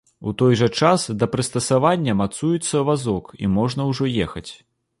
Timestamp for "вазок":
2.89-3.25